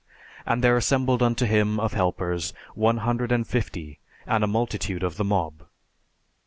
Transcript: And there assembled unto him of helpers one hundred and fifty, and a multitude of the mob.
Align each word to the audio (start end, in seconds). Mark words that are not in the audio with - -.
And 0.47 0.63
there 0.63 0.75
assembled 0.77 1.21
unto 1.21 1.45
him 1.45 1.79
of 1.79 1.93
helpers 1.93 2.55
one 2.73 2.97
hundred 3.05 3.31
and 3.31 3.45
fifty, 3.45 3.99
and 4.25 4.43
a 4.43 4.47
multitude 4.47 5.03
of 5.03 5.17
the 5.17 5.23
mob. 5.23 5.63